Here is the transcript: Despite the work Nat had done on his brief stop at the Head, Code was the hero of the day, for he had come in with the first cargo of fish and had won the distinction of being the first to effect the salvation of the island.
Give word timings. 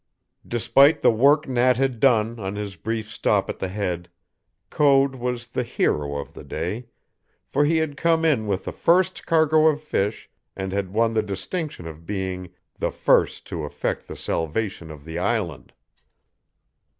Despite 0.47 1.03
the 1.03 1.11
work 1.11 1.47
Nat 1.47 1.77
had 1.77 1.99
done 1.99 2.39
on 2.39 2.55
his 2.55 2.75
brief 2.75 3.11
stop 3.11 3.51
at 3.51 3.59
the 3.59 3.67
Head, 3.67 4.09
Code 4.71 5.13
was 5.13 5.49
the 5.49 5.61
hero 5.61 6.15
of 6.17 6.33
the 6.33 6.43
day, 6.43 6.87
for 7.45 7.65
he 7.65 7.77
had 7.77 7.95
come 7.97 8.25
in 8.25 8.47
with 8.47 8.65
the 8.65 8.71
first 8.71 9.27
cargo 9.27 9.67
of 9.67 9.79
fish 9.79 10.27
and 10.55 10.71
had 10.71 10.91
won 10.91 11.13
the 11.13 11.21
distinction 11.21 11.85
of 11.85 12.07
being 12.07 12.49
the 12.79 12.89
first 12.89 13.45
to 13.49 13.63
effect 13.63 14.07
the 14.07 14.15
salvation 14.17 14.89
of 14.89 15.05
the 15.05 15.19
island. 15.19 15.71